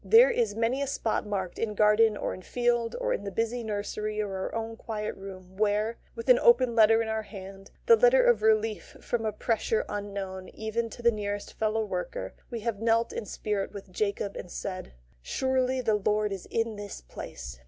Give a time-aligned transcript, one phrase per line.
[0.03, 3.63] There is many a spot marked in garden or in field or in the busy
[3.63, 7.95] nursery or our own quiet room, where, with the open letter in our hand the
[7.95, 12.79] letter of relief from a pressure unknown even to the nearest fellow worker we have
[12.81, 17.59] knelt in spirit with Jacob and said: "Surely the Lord is in this place!"